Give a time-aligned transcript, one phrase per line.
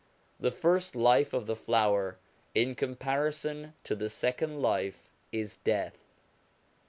[0.39, 2.17] The first life of the flower,
[2.55, 5.99] in comparison to the second life, is death.